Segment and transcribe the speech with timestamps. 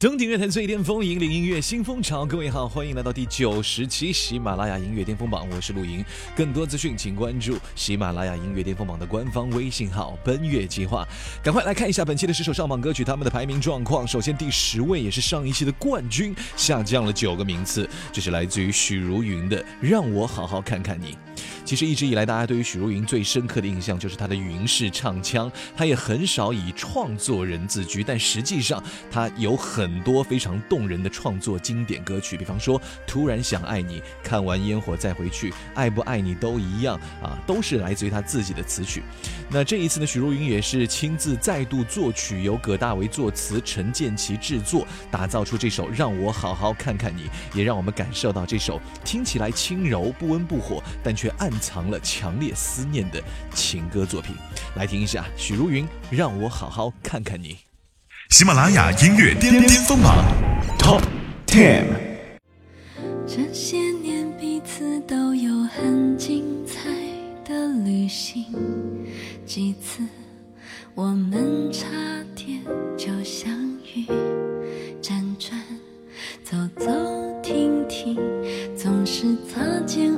[0.00, 2.24] 登顶乐坛最巅峰，引领音乐新风潮。
[2.24, 6.02] 各位好，欢迎来到第九十期喜马拉雅音乐巅峰榜，我是陆莹。
[6.34, 11.06] 更多资讯请关注喜马拉雅音乐巅峰榜的官方微信号“奔月计划”。
[11.44, 14.08] 赶快来看一下本期的十首上榜歌曲，他们的排名状况。
[14.08, 21.12] 首先第十位也是上一期的冠军，下降了九个名次，这是来自于许茹芸的《让我好好看看你》。
[21.62, 29.89] 其实一直以来，大家对于许茹芸最深刻的印象就是她的云式唱腔，她也很少以创作人自居，但实际上她有很。
[29.92, 39.02] 很多非常动人的创作经典歌曲，比方说《突然想爱你》，看完烟火再回去，爱不爱你都一样啊，都是来自于他自己的词曲。
[39.50, 47.24] 那这一次呢，许茹芸也是亲自再度作曲，由葛大为作词，陈建奇制作，打造出这首《让我好好看看你》，
[47.58, 53.20] 也让我们感受到这首听起来轻柔、不温不火，但却暗藏了强烈思念的
[53.54, 54.36] 情歌作品。
[54.76, 57.54] 来听一下许茹芸《让我好好看看你》。
[58.32, 60.24] 喜马拉雅音乐巅峰榜
[60.78, 61.02] top
[61.46, 61.82] ten
[63.26, 66.80] 这些年彼此都有很精彩
[67.44, 68.44] 的旅行，
[69.44, 70.02] 几次
[70.94, 71.86] 我们差
[72.36, 72.60] 点
[72.96, 73.50] 就相
[73.96, 74.06] 遇，
[75.02, 75.60] 辗转，
[76.44, 76.88] 走走
[77.42, 78.16] 停停，
[78.78, 80.09] 总是擦肩。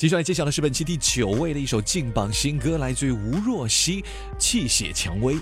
[0.00, 4.00] 接下来揭晓的是本期第九位的一首劲榜新歌，来自于吴若希
[4.38, 5.34] 《泣血蔷薇》。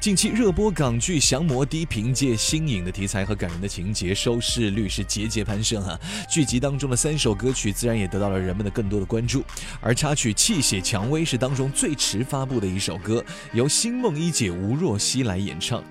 [0.00, 5.98] 近期热播港剧《降魔》低凭借新颖的题材和感人的情节，收视率是节节攀升哈。
[6.30, 9.44] 剧集当中的三首歌曲自然也得到了人们的更多的关注，
[9.82, 13.22] 而插曲《泣血蔷薇》是当中最迟发布的一首歌，
[13.52, 15.84] 由星梦一姐吴若希来演唱。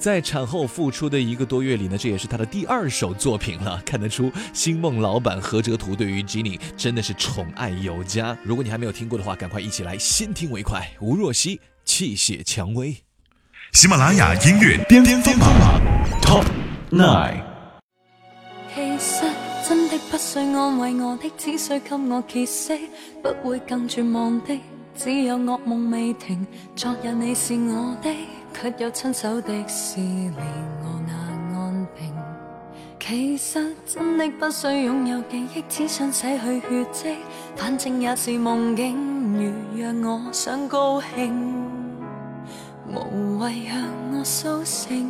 [0.00, 3.80] 在产后复出的一个多月里呢，这也是她的第二首作品了。
[3.84, 7.67] 看得出星梦老板何哲图对于 j e n n y 真的是宠爱。
[7.82, 12.94] 有加如果你还没有听过的话赶快一起来先听为快吴若曦气血蔷薇
[13.72, 15.80] 喜马拉雅音乐巅峰方
[16.22, 16.44] top
[16.90, 17.42] nine
[18.74, 19.24] 其实
[19.66, 22.78] 真的不需安慰我的只需给我解释
[23.22, 24.58] 不会更绝望的
[24.96, 28.10] 只有噩梦未停昨日你是我的
[28.58, 30.32] 却又亲手的是你
[30.82, 31.17] 我那
[33.08, 37.06] 其实真的不需拥有记忆，只想洗去血迹。
[37.56, 41.32] 反正也是梦境，如让我想高兴，
[42.86, 43.78] 无谓让
[44.12, 45.08] 我苏醒。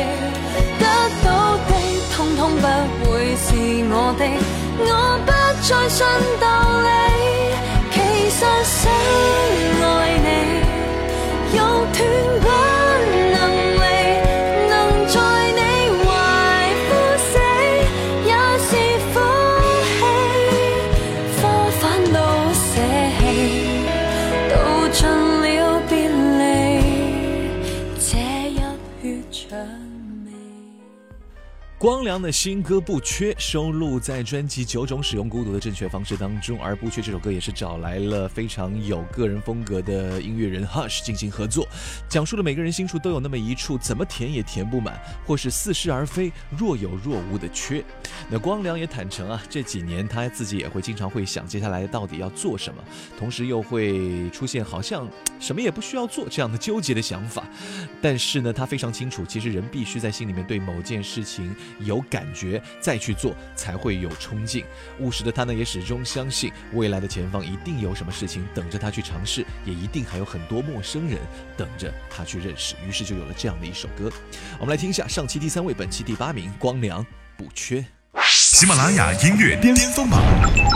[0.78, 0.86] 得
[1.24, 1.72] 到的
[2.14, 4.26] 通通不会是我的，
[4.78, 5.32] 我不
[5.62, 6.06] 再信
[6.38, 7.73] 道理。
[8.36, 8.92] 想想
[9.80, 10.58] 爱你，
[11.52, 12.43] 欲断。
[31.84, 41.68] 光良的新歌不缺收录在专辑《九种使用孤独的正确方式》当中，而不缺这首歌也是找来了非常有个人风格的音乐人 Hush 进行合作，
[42.08, 47.84] 讲述了每个人心处都有那么一处怎么填也填不满，或是似是而非、若有若无的缺。
[48.30, 52.82] 那光良也坦诚啊，这几年他自己也会经常会想接下来到底要做什么，
[53.18, 55.06] 同时又会出现好像
[55.38, 57.44] 什么也不需要做这样的纠结的想法。
[58.00, 61.54] 但是呢，他非常清楚，其实人必须在心里面对某件事情。
[61.80, 64.64] 有感觉再去做，才会有冲劲。
[65.00, 71.18] 务实的他呢，也始终相信未来的前方一定有什么事情等着他去尝试，也一定还有很多陌生人
[71.56, 72.74] 等着他去认识。
[72.86, 74.10] 于是就有了这样的一首歌。
[74.60, 77.04] 我们来听一下上期第三位，本期第八名，光良
[77.36, 77.84] 不缺。
[78.24, 80.74] 喜马拉雅音乐巅峰榜。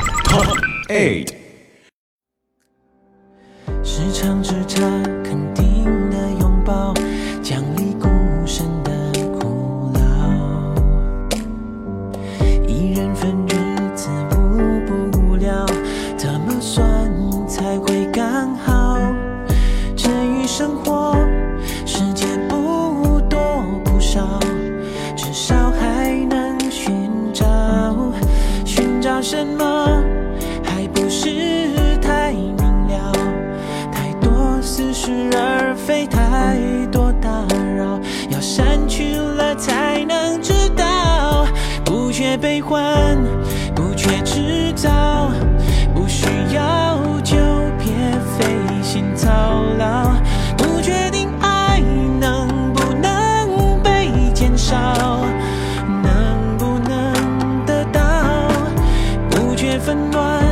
[59.68, 60.47] 夜纷乱。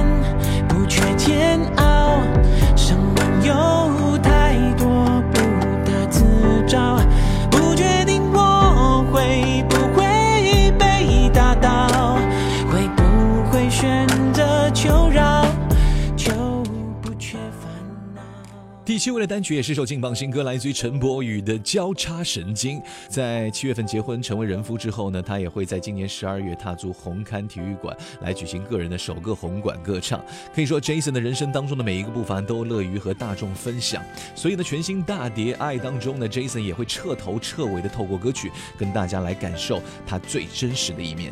[18.97, 22.81] 第七位的单曲也是首劲爆新歌，来自于陈柏宇的《交叉神经》。
[23.11, 30.25] 在七月份结婚成为人夫之后呢，他也会在今年十二月踏足红磡体育馆来举行个人的首个红馆歌唱。
[30.55, 34.03] 可以说，Jason 的人生当中的每一个步伐都乐于和大众分享。
[34.35, 41.31] 所以呢，全新大碟《爱》当中呢，Jason 也会彻头彻尾的透过歌曲跟大家来感受他最真实的一面。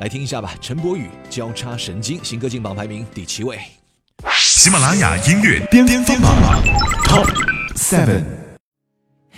[0.00, 3.56] 来听一下吧，陈柏宇《交叉神经》新歌劲榜排名第七位。
[4.34, 6.34] 喜马拉雅音乐边边边网
[7.04, 7.28] top
[7.74, 8.24] seven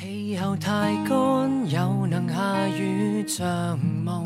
[0.01, 0.71] 气候太
[1.09, 4.25] 干有能下雨像梦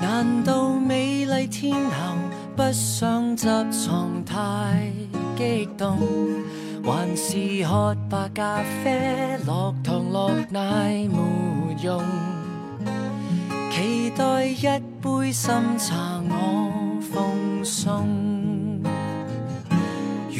[0.00, 2.16] 难道美丽天后
[2.54, 3.46] 不想执
[3.84, 4.90] 床太
[5.36, 5.98] 激动
[6.84, 12.02] 还是喝白咖啡落糖落奶没用
[13.72, 14.62] 期待一
[15.00, 18.41] 杯心茶我奉送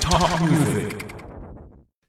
[0.00, 1.07] Top, music.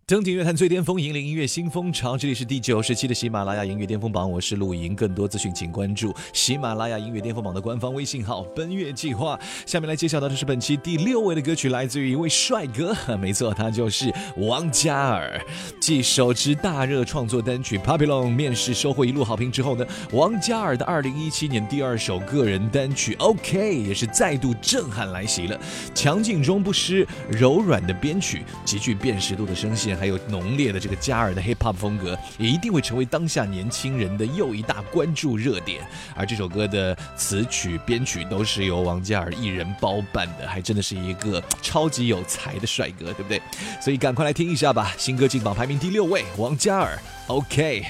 [0.09, 2.17] 登顶乐坛最巅峰，引领音乐新风潮。
[2.17, 4.95] 这里是第九十期的喜马拉雅音乐巅峰榜，我是陆莹。
[4.95, 9.39] 更多资讯请关注喜马拉雅音乐巅峰榜的官方微信号“奔月计划”。
[9.67, 12.91] 下面来揭晓到的，是本期第六位的歌曲，来自于一位帅哥。
[13.21, 15.39] 没错，他就是王嘉尔。
[15.79, 25.59] 继手持大热创作单曲《Papillon》面试收获一路好评之后呢，王嘉尔的二零一七年第二首个人单曲《OK》也是再度震撼来袭了。
[25.93, 29.98] 强劲中不失柔软的编曲，极具辨识度的声线。
[29.99, 35.85] 还有浓烈的这个加尔的 hip hop 风格，也一定会成为当下年轻人的又一大关注热点。
[36.15, 43.41] 而这首歌的词曲编曲都是由王嘉尔一人包办的，还真的是一个超级有才的帅哥，对不对？
[43.81, 44.93] 所以赶快来听一下吧！
[44.97, 46.97] 新歌进榜排名第六位，王嘉尔。
[47.27, 47.85] OK，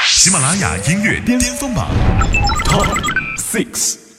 [0.00, 1.88] 喜马拉雅音乐巅峰榜
[2.64, 2.96] Top
[3.36, 4.11] Six。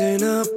[0.00, 0.53] rising up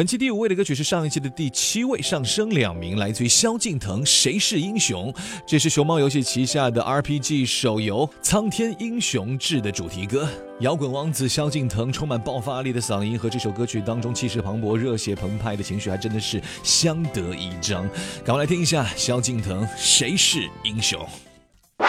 [0.00, 5.12] 本期第五位的歌曲是上一期的第七位，上升两名，来自于萧敬腾《谁是英雄》，
[5.46, 10.26] 这是熊猫游戏旗下的 RPG 手游《苍天英雄志》的主题歌。
[10.60, 17.86] 摇滚王子萧敬腾充满爆发力的嗓音和这首歌曲当中气势磅礴、热血澎湃的情绪，还真的是相得益彰。
[18.24, 20.98] 赶快来听一下萧敬腾《谁是英雄》。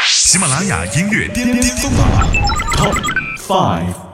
[0.03, 2.27] 喜马拉雅音乐巅巅峰榜
[2.73, 3.07] Top
[3.47, 4.10] Five。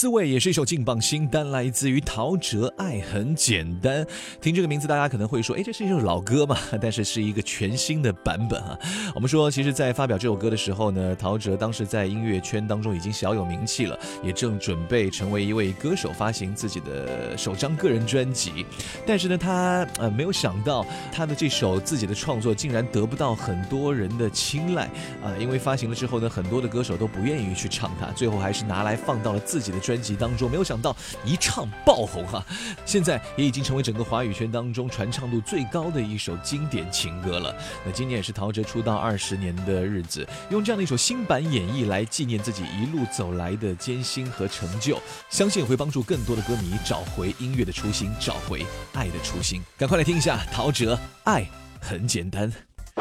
[0.00, 4.02] 四位也是一首劲爆新单，来自于陶喆，《爱很简单》。
[4.40, 6.56] 听这个名字，大家可能会说，哎，这是一首老歌嘛？
[6.80, 8.74] 但是是一个全新的版本啊。
[9.14, 18.64] 我们说，其实，在发表这首歌的时候呢，陶喆当时在音乐圈当中已经小有名气了，也正准备成为一位歌手，发行自己的首张个人专辑。
[19.06, 24.84] 但是呢，他呃没有想到，他的这首自己的创作竟然得不到很多人的青睐
[25.22, 25.28] 啊。
[25.38, 29.76] 因为发行了之后呢，很多的歌手都不愿意去唱它，最后还是拿来放到了自己的。
[29.90, 30.94] 专辑当中，没有想到
[31.24, 32.44] 一唱爆红哈，
[32.86, 37.52] 现在也已经成为整个华语圈当中传唱度最高的一首经典情歌了。
[37.84, 44.96] 那今年也是陶喆出道二十年的日子，用这样的一首新版演绎来纪念自己一路走来的艰辛和成就，
[45.28, 49.60] 相信也会帮助更多的歌迷找回音乐的初心，找回爱的初心。
[49.76, 50.86] 赶快来听一下陶喆
[51.24, 51.44] 《爱
[51.80, 52.48] 很简单》，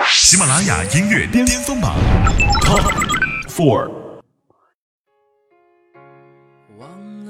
[0.10, 1.94] 喜马拉雅音乐巅峰榜
[2.64, 2.92] Top
[3.48, 3.99] Four。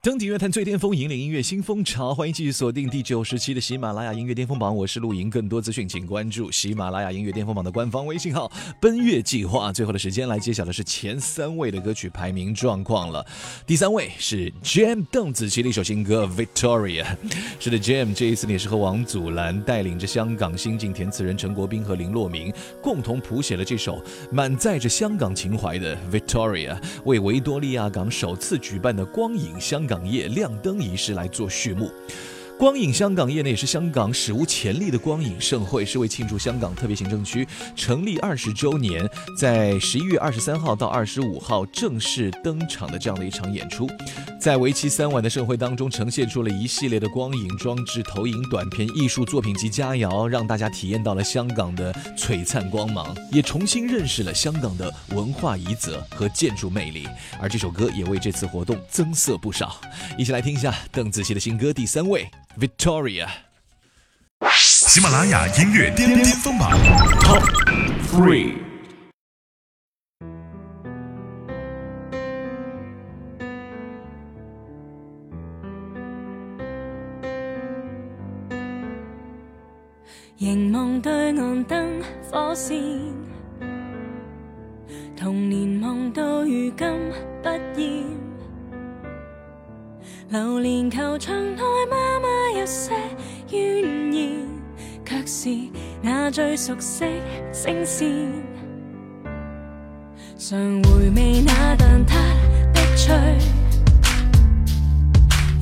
[0.07, 2.15] 登顶乐坛最巅峰，引领音乐新风潮。
[2.15, 5.29] 欢迎继续锁定第九十期的《喜马拉雅音乐巅峰榜》，我是陆莹。
[5.29, 8.49] 更多资讯，请关注《喜马拉雅音乐巅峰榜》的官方微信号
[8.81, 9.73] “奔月计划”。
[9.75, 13.27] 最后的时间来揭晓的是前三位的歌曲排名状况了。
[13.67, 17.03] 第三位是 JAM 邓紫棋的一首新歌《Victoria》。
[17.59, 29.96] 是的，JAM 这一次也是和王祖蓝带领着香港新晋填词人陈国斌和林洛明共同谱写了这首满载着香港情怀的《Victoria》，为维多利亚港首次举办的“光影香港”。
[30.05, 31.91] 行亮灯仪式来做序幕。
[32.59, 39.07] 光影香港业内也是香港史无前例的光影盛会，是为庆祝香港特别行政区成立二十周年，
[39.39, 43.87] 在十一月二十三号到二十五号正式登场的这样的一场演出。
[44.41, 57.07] 在为期三晚的盛会当中，呈现出了一系列的光影装置、投影短片、艺术作品及佳肴，让大家体验到了香港的璀璨光芒，也重新认识了香港的文化遗泽和建筑魅力。
[57.39, 59.77] 而这首歌也为这次活动增色不少，
[60.17, 62.27] 一起来听一下邓紫棋的新歌第三位。
[62.57, 63.29] Victoria。
[64.89, 66.71] 喜马拉雅音乐巅巅风暴
[67.21, 67.45] Top
[68.11, 68.55] Three。
[80.39, 82.77] 凝望对岸灯火线，
[85.17, 88.26] 童年梦到如今不厌。
[90.29, 92.93] 流连球场内，妈妈有些
[93.57, 94.37] 怨言，
[95.05, 95.51] 却是
[96.03, 97.05] 那最熟悉
[97.53, 98.13] 声线。
[100.37, 102.15] 常回味那蛋挞
[102.75, 103.15] 的脆，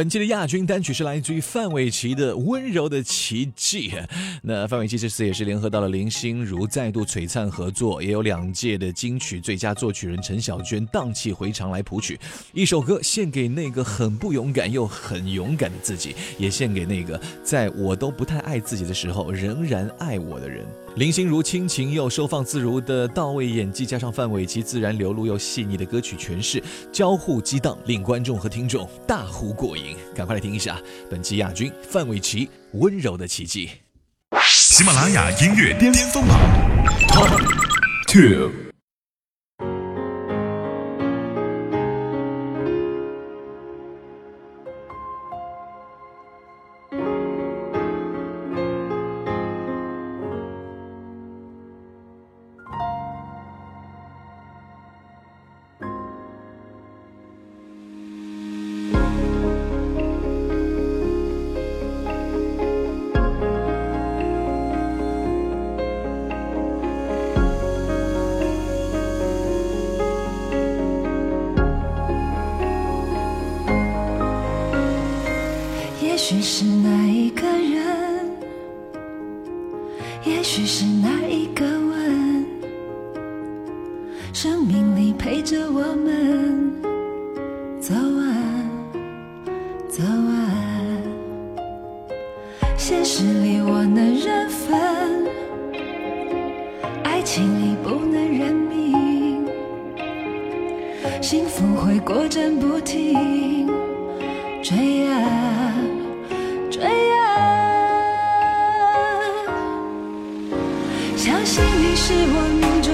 [0.03, 3.89] 本期的亚军单曲是来自于范玮琪的《温柔的奇迹》，
[4.43, 12.19] 那范玮琪这次也是联合到了林心如再度璀璨合作，也有两届的金曲最佳作曲人陈小娟荡气回肠来谱曲，
[12.53, 20.67] 一首歌献给那个很不勇敢又很勇敢的自己，也献给那个在我都不太爱自己的时候仍然爱我的人。
[20.97, 26.63] 林心如亲情又收放自如的到位演技，加上范玮琪自然流露又细腻的歌曲诠释，
[26.93, 29.92] 交互激荡，令观众和听众大呼过瘾。
[30.15, 33.67] 赶快来听一下本期亚军范玮琪《温柔的奇迹》。
[34.45, 36.39] 喜马拉雅音乐巅峰榜。
[37.09, 37.41] Top
[38.09, 38.72] Two。
[111.25, 112.93] 相信你是我命中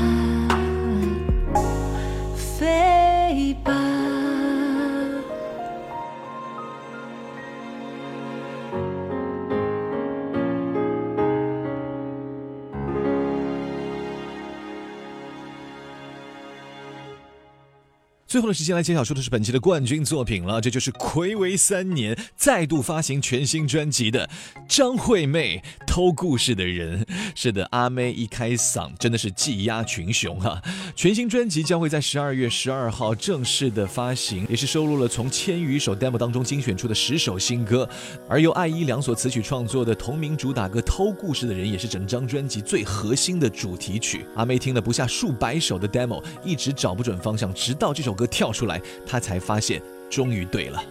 [18.34, 24.28] 最后的时间来揭晓说的是本期的冠军作品了，这就是魁违三年再度发行全新专辑的
[24.68, 27.04] 张惠妹，《偷故事的人》。
[27.36, 30.62] 是的，阿妹一开嗓，真的是技压群雄哈！
[30.96, 37.88] 全新专辑将会在十二月十二号正式的发行，也是收录了从千余首 demo 当中精选出的十首新歌，
[38.30, 44.26] 而由爱一两所词曲创作的同名主打歌《偷故事的人》，也是整张专辑最核心的主题曲。
[44.36, 50.84] 阿妹听了不下数百首的 demo，一直找不准方向，直到这首歌跳出来，她才发现终于对了。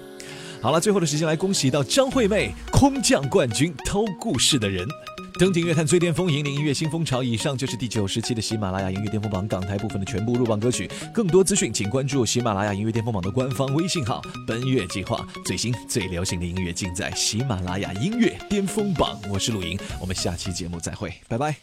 [0.61, 4.87] 好了，最后的时间来恭喜到张惠妹空降冠军《偷故事的人》。
[5.39, 7.23] 登顶乐坛最巅峰，引领音乐新风潮。
[7.23, 10.91] 以上就是第九十期的喜马拉雅音乐巅峰榜港台部分的全部入榜歌曲。
[11.13, 15.27] 更多资讯，请关注喜马拉雅音乐巅峰榜的官方微信号“奔月计划”。
[15.45, 19.19] 最新最流行的音乐尽在喜马拉雅音乐巅峰榜。
[19.31, 21.55] 我是陆莹，我们下期节目再会，拜拜。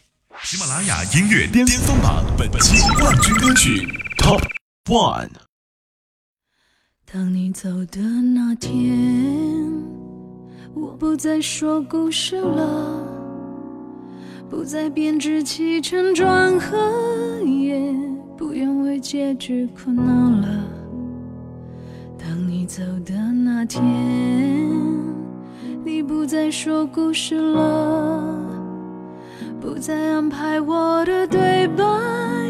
[0.42, 3.86] 喜马拉雅音乐巅峰榜本期冠军歌曲
[4.18, 4.40] Top
[4.86, 5.30] One。
[7.12, 9.68] 当你走的那天，
[10.74, 12.99] 我不再说故事了。
[14.50, 16.76] 不再编织起承转合，
[17.46, 17.80] 也
[18.36, 20.02] 不用为结局苦恼
[20.40, 20.48] 了。
[22.18, 23.80] 当你走的那天，
[25.84, 28.24] 你不再说故事了，
[29.60, 31.84] 不再安排我的对白，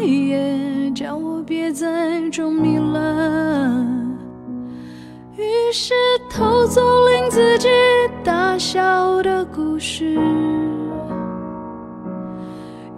[0.03, 3.69] 也叫我别再装迷了。
[5.37, 5.93] 于是
[6.31, 7.67] 偷走令自己
[8.23, 10.17] 大笑的故事。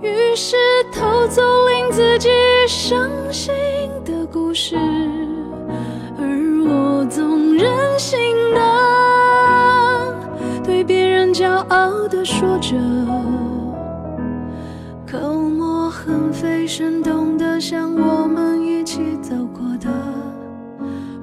[0.03, 0.57] 于是
[0.91, 2.29] 偷走令自己
[2.67, 3.53] 伤心
[4.03, 4.75] 的故事，
[6.17, 8.19] 而我总任性
[8.53, 12.75] 的对别人骄傲的说着，
[15.09, 19.89] 口沫横飞，生动的像我们一起走过的，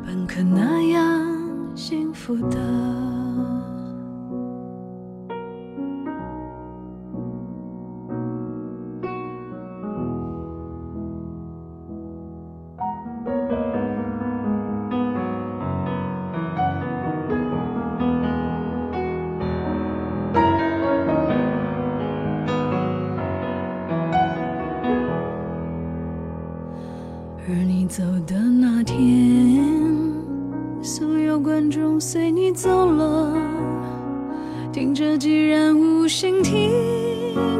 [0.06, 1.28] 本可那样
[1.74, 2.99] 幸福的。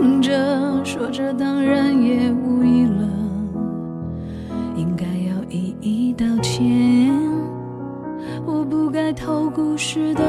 [0.03, 0.35] 听着，
[0.85, 3.09] 说着，当然也无意了。
[4.77, 6.65] 应该要一一道歉，
[8.47, 10.23] 我不该偷故事的。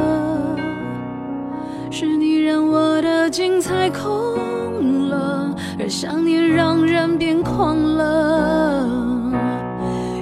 [1.90, 8.90] 是你让我的精彩空了，而想念让人变狂了。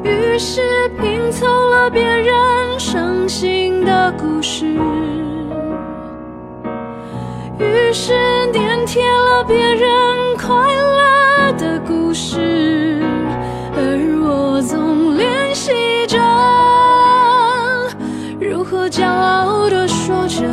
[0.03, 0.61] 于是
[0.99, 2.25] 拼凑了别人
[2.79, 4.58] 伤心的故事。
[8.91, 9.85] 贴了别人
[10.35, 12.39] 快乐的故事，
[13.75, 16.17] 而我总练习着
[18.41, 20.43] 如何骄傲的说着，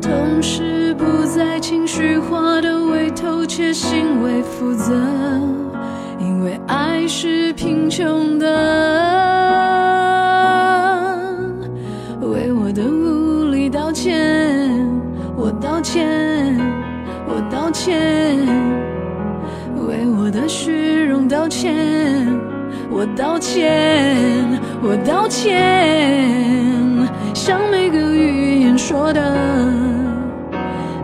[0.00, 4.92] 同时不再情绪化的为偷窃行为负责，
[6.20, 8.91] 因为爱是贫穷的。
[23.02, 24.48] 我道歉，
[24.80, 25.58] 我道歉，
[27.34, 29.20] 像每个语言说的，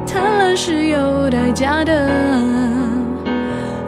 [0.07, 1.93] 贪婪是有代价的。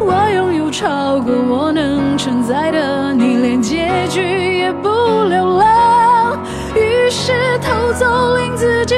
[0.00, 4.88] 我拥有超过我能承载的，你连结局也不
[5.28, 6.36] 留了。
[6.74, 8.96] 于是偷走令自己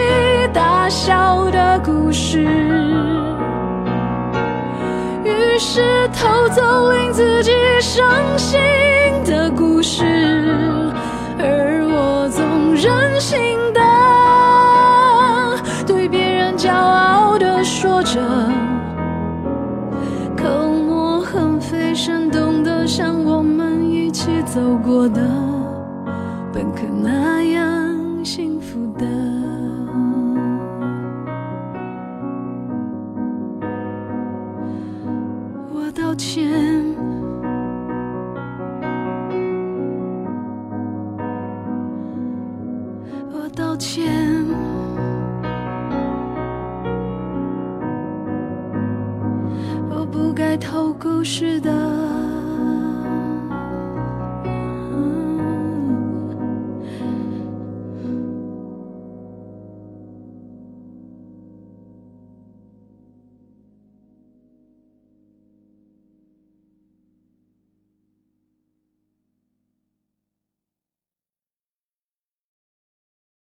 [0.55, 2.41] 大笑的故事，
[5.23, 8.59] 于是偷走令自己伤心。
[20.37, 25.21] 口沫横飞，生动得像我们一起走过的
[26.53, 27.82] 本可那样。